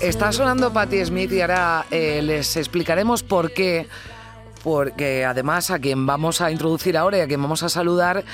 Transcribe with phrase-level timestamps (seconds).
[0.00, 3.88] Está sonando Patti Smith y ahora eh, les explicaremos por qué.
[4.62, 8.24] Porque además a quien vamos a introducir ahora y a quien vamos a saludar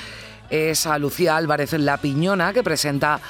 [0.49, 3.21] es a Lucía Álvarez La Piñona, que presenta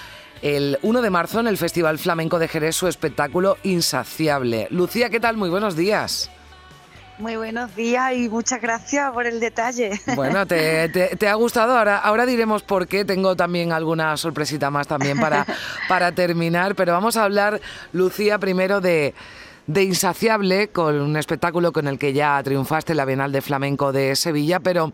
[0.41, 4.67] el 1 de marzo en el Festival Flamenco de Jerez su espectáculo Insaciable.
[4.71, 5.37] Lucía, ¿qué tal?
[5.37, 6.31] Muy buenos días.
[7.19, 9.99] Muy buenos días y muchas gracias por el detalle.
[10.15, 11.75] Bueno, te, ha gustado.
[11.75, 13.05] Ahora, ahora diremos por qué.
[13.05, 15.43] Tengo también alguna sorpresita más también para,
[15.89, 16.75] para terminar.
[16.75, 17.59] Pero vamos a hablar,
[17.91, 19.15] Lucía, primero de,
[19.65, 23.91] de Insaciable, con un espectáculo con el que ya triunfaste en la Bienal de Flamenco
[23.91, 24.59] de Sevilla.
[24.59, 24.93] Pero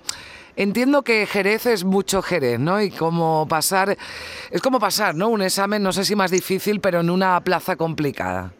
[0.55, 2.81] entiendo que Jerez es mucho Jerez, ¿no?
[2.81, 3.97] Y como pasar,
[4.49, 5.27] es como pasar, ¿no?
[5.27, 8.53] Un examen, no sé si más difícil, pero en una plaza complicada.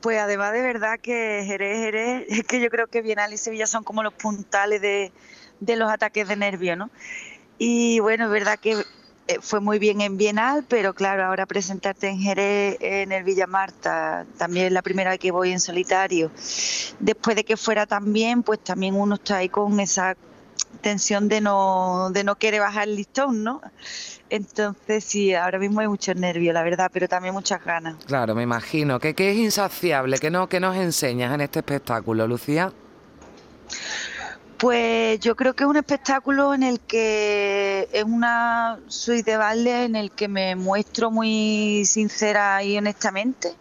[0.00, 3.66] Pues además de verdad que Jerez, Jerez, es que yo creo que Bienal y Sevilla
[3.66, 5.12] son como los puntales de,
[5.60, 6.90] los ataques de nervio, ¿no?
[7.58, 8.84] Y bueno, es verdad que
[9.28, 13.46] eh, fue muy bien en Bienal, pero claro, ahora presentarte en Jerez, en el Villa
[13.46, 16.30] Marta, también es la primera vez que voy en solitario.
[17.00, 20.16] Después de que fuera tan bien, pues también uno está ahí con esa
[20.86, 23.60] tensión de no, de no querer bajar el listón, ¿no?
[24.30, 27.96] Entonces sí, ahora mismo hay mucho nervio, la verdad, pero también muchas ganas.
[28.04, 29.00] Claro, me imagino.
[29.00, 30.20] ¿Qué, es insaciable?
[30.20, 32.72] ¿Qué, no, ¿Qué nos enseñas en este espectáculo, Lucía?
[34.58, 39.86] Pues yo creo que es un espectáculo en el que es una suite de baile
[39.86, 43.56] en el que me muestro muy sincera y honestamente.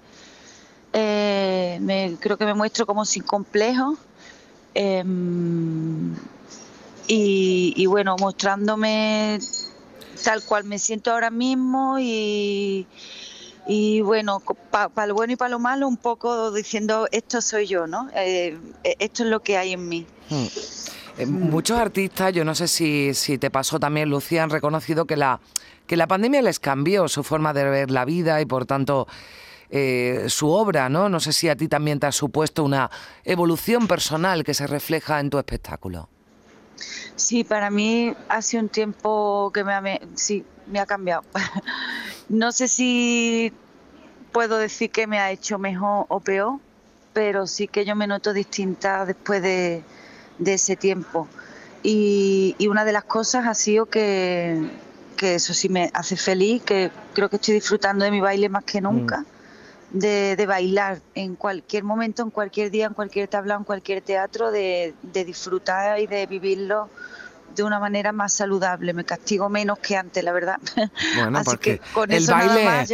[0.94, 3.98] Eh, creo que me muestro como sin complejo.
[4.76, 6.14] Em,
[7.08, 9.40] y, bueno, mostrándome
[10.24, 12.88] tal cual me siento ahora mismo y,
[13.68, 17.86] y bueno, para lo bueno y para lo malo, un poco diciendo esto soy yo,
[17.88, 18.10] ¿no?
[18.16, 20.06] Eh, eh, esto es lo que hay en mí.
[20.30, 20.46] Hmm.
[21.18, 25.16] Eh, muchos artistas, yo no sé si, si te pasó también, Lucía, han reconocido que
[25.16, 25.40] la,
[25.88, 29.08] que la pandemia les cambió su forma de ver la vida y por tanto
[30.28, 31.10] su obra, ¿no?
[31.10, 32.90] No sé si a ti también te ha supuesto una
[33.26, 36.08] evolución personal que se refleja en tu espectáculo.
[37.16, 41.24] Sí, para mí ha sido un tiempo que me ha, sí, me ha cambiado.
[42.30, 43.54] no sé si
[44.32, 46.60] puedo decir que me ha hecho mejor o peor,
[47.14, 49.84] pero sí que yo me noto distinta después de,
[50.46, 51.28] ese tiempo.
[51.84, 54.70] Y, una de las cosas ha sido que,
[55.22, 58.82] eso sí me hace feliz, que creo que estoy disfrutando de mi baile más que
[58.82, 59.22] nunca.
[59.22, 59.35] Mm
[59.96, 64.94] de, bailar en cualquier momento, en cualquier día, en cualquier tablao, en cualquier teatro, de,
[65.02, 66.90] disfrutar y de vivirlo
[67.56, 68.94] de una manera más saludable.
[68.94, 70.60] Me castigo menos que antes, la verdad.
[71.16, 71.80] Bueno, porque
[72.10, 72.86] el baile,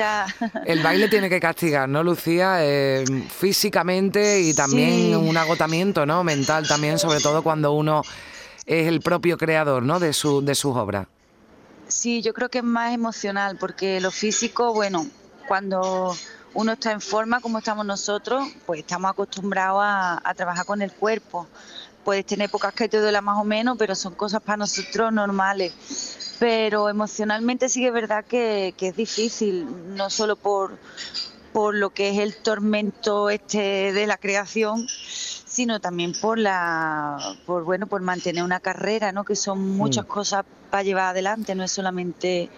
[0.65, 2.57] el baile tiene que castigar, ¿no, Lucía?
[2.59, 3.03] Eh,
[3.35, 6.23] físicamente y también un agotamiento, ¿no?
[6.23, 8.03] Mental también, sobre todo cuando uno
[8.67, 9.99] es el propio creador, ¿no?
[9.99, 11.07] De su de sus obras.
[11.87, 15.07] Sí, yo creo que es más emocional, porque lo físico, bueno,
[15.47, 16.15] cuando
[16.53, 21.47] uno está en forma como estamos nosotros, pues estamos acostumbrados a, trabajar con el cuerpo.
[22.03, 26.35] Puedes tener épocas que te duela más o menos, pero son cosas para nosotros normales.
[26.39, 30.77] Pero emocionalmente sí que es verdad que, es difícil, no solo por,
[31.53, 37.65] por lo que es el tormento este de la creación, sino también por la por
[37.65, 40.07] bueno por mantener una carrera no que son muchas mm.
[40.07, 42.49] cosas para llevar adelante no es solamente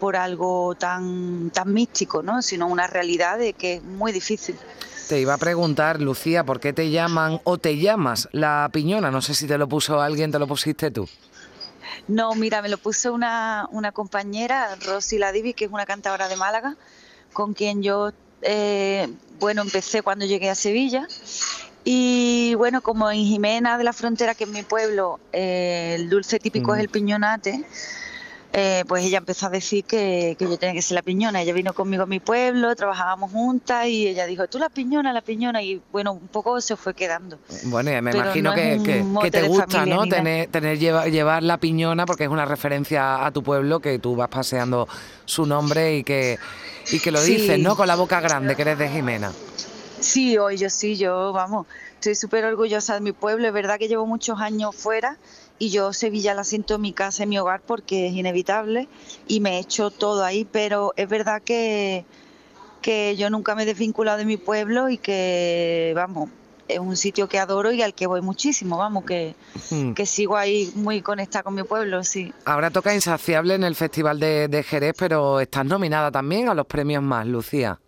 [0.00, 2.42] por algo tan, tan místico, ¿no?
[2.42, 4.56] sino una realidad de que es muy difícil.
[5.08, 9.10] Te iba a preguntar, Lucía, ¿por qué te llaman o te llamas la piñona?
[9.10, 11.08] No sé si te lo puso alguien, te lo pusiste tú.
[12.08, 16.36] No, mira, me lo puso una, una compañera, Rosy Ladivi, que es una cantadora de
[16.36, 16.76] Málaga,
[17.32, 18.12] con quien yo,
[18.42, 19.08] eh,
[19.38, 21.06] bueno, empecé cuando llegué a Sevilla.
[21.84, 26.38] Y bueno, como en Jimena de la Frontera, que es mi pueblo, eh, el dulce
[26.38, 26.82] típico es mm.
[26.82, 27.64] el piñonate,
[28.52, 31.40] eh, pues ella empezó a decir que, yo tenía que ser la piñona.
[31.42, 35.20] Ella vino conmigo a mi pueblo, trabajábamos juntas y ella dijo, tú la piñona, la
[35.20, 35.62] piñona.
[35.62, 37.38] Y bueno, un poco se fue quedando.
[37.64, 40.06] Bueno, me imagino que, te gusta, ¿no?
[40.06, 44.28] Tener, tener llevar, la piñona porque es una referencia a tu pueblo, que tú vas
[44.28, 44.88] paseando
[45.24, 46.38] su nombre y que,
[46.90, 47.76] y que lo dices, ¿no?
[47.76, 49.32] Con la boca grande, que eres de Jimena.
[50.00, 53.46] Sí, hoy yo sí, yo, vamos, estoy súper orgullosa de mi pueblo.
[53.46, 55.18] Es verdad que llevo muchos años fuera
[55.60, 58.88] y yo Sevilla la siento en mi casa, en mi hogar, porque es inevitable
[59.28, 62.06] y me he hecho todo ahí, pero es verdad que,
[62.80, 66.30] que yo nunca me he desvinculado de mi pueblo y que, vamos,
[66.66, 69.34] es un sitio que adoro y al que voy muchísimo, vamos, que,
[69.70, 69.92] hmm.
[69.92, 72.32] que sigo ahí muy conectada con mi pueblo, sí.
[72.46, 76.66] Ahora toca Insaciable en el Festival de, de Jerez, pero estás nominada también a los
[76.66, 77.78] premios más, Lucía.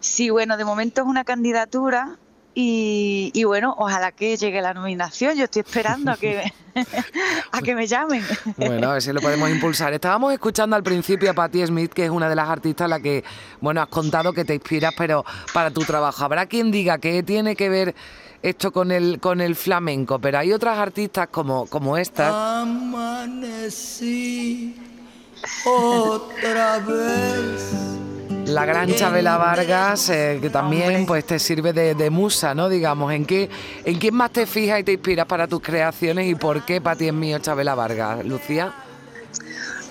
[0.00, 2.18] Sí, bueno, de momento es una candidatura
[2.54, 5.36] y, bueno, ojalá que llegue la nominación.
[5.36, 6.52] Yo estoy esperando a que,
[7.52, 8.24] a que me llamen.
[8.56, 9.92] Bueno, a ver si lo podemos impulsar.
[9.92, 12.98] Estábamos escuchando al principio a Patti Smith, que es una de las artistas a la
[12.98, 13.22] que,
[13.60, 15.24] bueno, has contado que te inspiras, pero
[15.54, 16.24] para tu trabajo.
[16.24, 17.94] Habrá quien diga que tiene que ver
[18.42, 22.60] esto con el, con el flamenco, pero hay otras artistas como, como esta.
[22.62, 24.08] Amanecí
[25.64, 28.07] otra vez
[28.48, 32.68] la gran Chabela Vargas, eh, que también pues te sirve de, musa, ¿no?
[32.68, 33.50] Digamos, ¿en qué,
[33.84, 36.96] ¿en quién más te fijas y te inspiras para tus creaciones y por qué para
[36.96, 38.72] ti es mío Chabela Vargas, Lucía?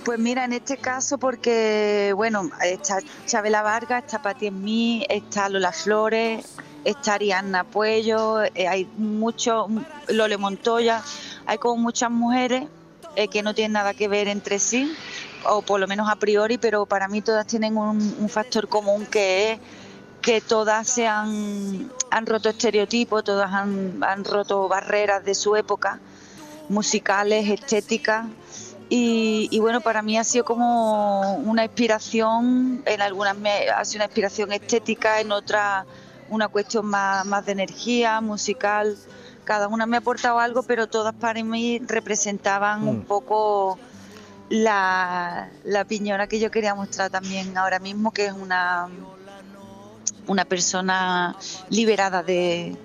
[0.04, 5.50] Pues mira, en este caso porque, bueno, está Chabela Vargas, está Pati en mí, está
[5.50, 6.45] Lola Flores,
[6.83, 9.68] está Arianna Puello, eh, hay mucho,
[10.07, 11.03] Lole Montoya,
[11.45, 12.63] hay como muchas mujeres
[13.15, 14.95] eh, que no tienen nada que ver entre sí
[15.45, 19.54] o por lo menos a priori, pero para mí todas tienen un, factor común que
[19.54, 19.60] es
[20.22, 21.89] que todas se han,
[22.25, 26.00] roto estereotipos, todas han, roto barreras de su época,
[26.69, 28.25] musicales, estéticas.
[28.89, 33.36] Y, bueno, para mí ha sido como una inspiración, en algunas
[33.75, 35.86] ha sido una inspiración estética, en otras
[36.30, 38.98] una cuestión más, más de energía, musical.
[39.44, 43.06] Cada una me ha aportado algo, pero todas para mí representaban un mm.
[43.06, 43.80] poco
[44.50, 48.88] la, la piñona que yo quería mostrar también ahora mismo, que es una,
[50.28, 51.36] una persona
[51.70, 52.76] liberada de,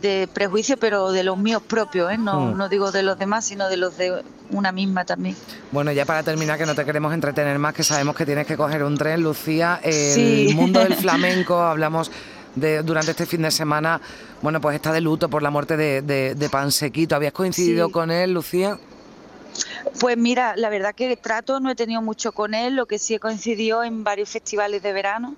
[0.00, 2.18] de prejuicio, pero de los míos propios, ¿eh?
[2.18, 2.56] no, mm.
[2.56, 5.36] no digo de los demás, sino de los de una misma también.
[5.70, 8.56] Bueno, ya para terminar, que no te queremos entretener más, que sabemos que tienes que
[8.56, 12.10] coger un tren, Lucía, el mundo del flamenco, hablamos
[12.54, 14.00] de, durante este fin de semana,
[14.42, 17.14] bueno, pues está de luto por la muerte de, de, de Pansequito.
[17.14, 18.78] ¿Habías coincidido con él, Lucía?
[19.98, 23.14] Pues mira, la verdad que trato no he tenido mucho con él, lo que sí
[23.14, 25.36] he coincidido en varios festivales de verano.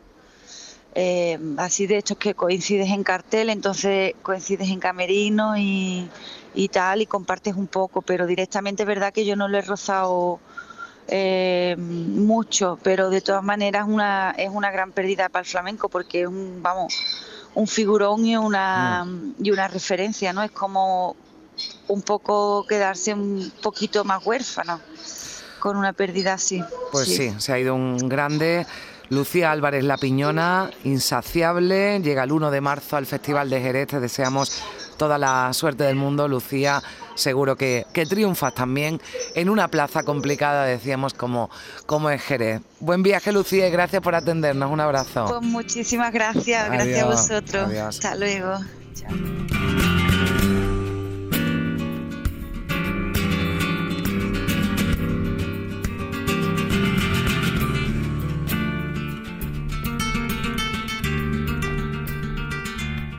[0.94, 6.10] Eh, así de hecho que coincides en cartel, entonces coincides en camerino y,
[6.70, 10.38] tal, y compartes un poco, pero directamente es verdad que yo no lo he rozado
[11.08, 16.22] eh, mucho, pero de todas maneras una, es una gran pérdida para el flamenco porque
[16.22, 16.94] es un, vamos,
[17.54, 19.34] un figurón y una, mm.
[19.42, 20.42] y una referencia, ¿no?
[20.42, 21.16] Es como
[21.88, 24.80] un poco quedarse un poquito más huérfano
[25.58, 26.62] con una pérdida así.
[26.90, 28.66] Pues sí, se ha ido un grande.
[29.10, 34.00] Lucía Álvarez La Piñona, insaciable, llega el 1 de marzo al Festival de Jerez, te
[34.00, 34.62] deseamos
[34.96, 36.82] toda la suerte del mundo, Lucía,
[37.14, 39.02] seguro que, que triunfas también
[39.34, 41.50] en una plaza complicada, decíamos, como,
[41.84, 42.62] como es Jerez.
[42.80, 45.26] Buen viaje, Lucía, y gracias por atendernos, un abrazo.
[45.28, 47.70] Pues muchísimas gracias, gracias a vosotros.
[47.74, 48.60] Hasta luego.